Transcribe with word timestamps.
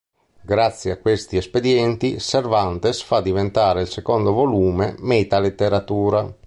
Grazie 0.41 0.93
a 0.93 0.97
questi 0.97 1.37
espedienti, 1.37 2.19
Cervantes 2.19 3.03
fa 3.03 3.21
diventare 3.21 3.81
il 3.81 3.87
secondo 3.87 4.33
volume 4.33 4.95
meta-letteratura. 4.97 6.35